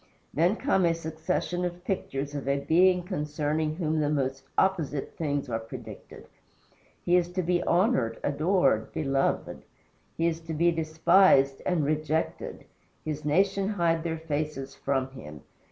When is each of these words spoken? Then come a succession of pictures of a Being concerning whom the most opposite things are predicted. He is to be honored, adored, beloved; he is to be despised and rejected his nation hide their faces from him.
Then 0.33 0.55
come 0.55 0.83
a 0.85 0.95
succession 0.95 1.63
of 1.63 1.83
pictures 1.85 2.33
of 2.33 2.47
a 2.47 2.57
Being 2.59 3.03
concerning 3.03 3.75
whom 3.75 3.99
the 3.99 4.09
most 4.09 4.45
opposite 4.57 5.15
things 5.15 5.47
are 5.47 5.59
predicted. 5.59 6.25
He 7.05 7.15
is 7.15 7.29
to 7.33 7.43
be 7.43 7.61
honored, 7.65 8.19
adored, 8.23 8.91
beloved; 8.93 9.61
he 10.17 10.25
is 10.25 10.39
to 10.39 10.55
be 10.55 10.71
despised 10.71 11.61
and 11.67 11.85
rejected 11.85 12.65
his 13.05 13.23
nation 13.23 13.67
hide 13.69 14.03
their 14.03 14.17
faces 14.17 14.73
from 14.73 15.11
him. 15.11 15.41